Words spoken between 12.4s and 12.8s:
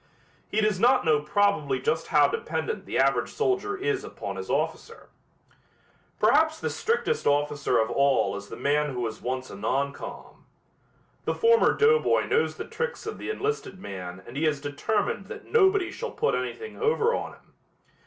the